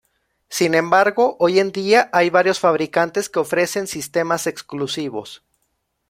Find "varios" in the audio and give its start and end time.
2.31-2.59